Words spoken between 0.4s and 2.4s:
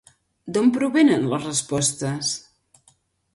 D'on provenen les respostes?